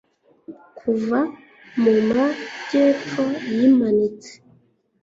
kuva 0.79 1.19
mu 1.81 1.93
majyepfo 2.09 3.23
yimanitse 3.55 4.31